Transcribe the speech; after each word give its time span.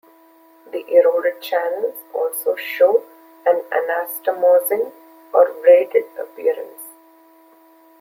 The 0.71 0.83
eroded 0.95 1.41
channels 1.43 1.93
also 2.11 2.55
show 2.55 3.03
an 3.45 3.61
anastomosing, 3.71 4.91
or 5.31 5.51
braided, 5.61 6.05
appearance. 6.17 6.81